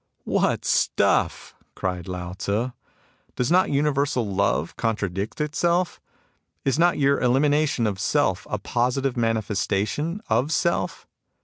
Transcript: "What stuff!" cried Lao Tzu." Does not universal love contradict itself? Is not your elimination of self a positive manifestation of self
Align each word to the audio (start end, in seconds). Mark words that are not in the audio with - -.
"What 0.41 0.65
stuff!" 0.65 1.53
cried 1.75 2.07
Lao 2.07 2.33
Tzu." 2.33 2.71
Does 3.35 3.51
not 3.51 3.69
universal 3.69 4.25
love 4.25 4.75
contradict 4.75 5.39
itself? 5.39 6.01
Is 6.65 6.79
not 6.79 6.97
your 6.97 7.19
elimination 7.21 7.85
of 7.85 7.99
self 7.99 8.47
a 8.49 8.57
positive 8.57 9.15
manifestation 9.15 10.19
of 10.27 10.51
self 10.51 11.05